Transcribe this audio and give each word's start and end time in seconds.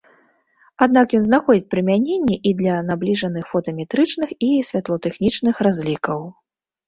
Аднак 0.85 1.07
ён 1.17 1.23
знаходзіць 1.27 1.65
прымяненне 1.73 2.35
і 2.51 2.53
для 2.61 2.75
набліжаных 2.87 3.43
фотаметрычных 3.51 4.29
і 4.49 4.51
святлотэхнічных 4.69 5.55
разлікаў. 5.69 6.19